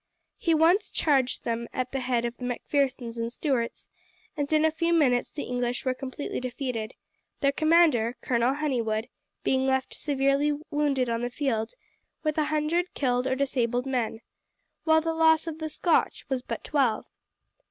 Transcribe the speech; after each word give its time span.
He 0.39 0.53
at 0.53 0.57
once 0.57 0.89
charged 0.89 1.43
them 1.43 1.67
at 1.73 1.91
the 1.91 1.99
head 1.99 2.25
of 2.25 2.35
the 2.37 2.43
Macphersons 2.43 3.19
and 3.19 3.31
Stuarts, 3.31 3.87
and 4.35 4.51
in 4.51 4.65
a 4.65 4.71
few 4.71 4.93
minutes 4.93 5.31
the 5.31 5.43
English 5.43 5.85
were 5.85 5.93
completely 5.93 6.39
defeated, 6.39 6.95
their 7.41 7.51
commander, 7.51 8.15
Colonel 8.19 8.55
Honeywood, 8.55 9.09
being 9.43 9.67
left 9.67 9.93
severely 9.93 10.57
wounded 10.71 11.07
on 11.07 11.21
the 11.21 11.29
field, 11.29 11.75
with 12.23 12.39
a 12.39 12.45
hundred 12.45 12.91
killed 12.95 13.27
or 13.27 13.35
disabled 13.35 13.85
men, 13.85 14.21
while 14.85 15.01
the 15.01 15.13
loss 15.13 15.45
of 15.45 15.59
the 15.59 15.69
Scotch 15.69 16.27
was 16.29 16.41
but 16.41 16.63
twelve. 16.63 17.05